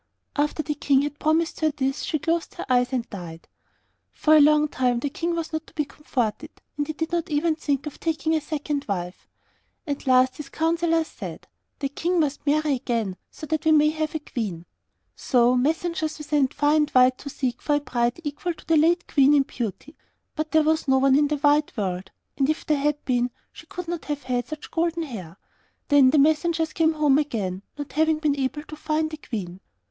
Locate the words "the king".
0.63-1.03, 4.97-5.35, 11.77-12.19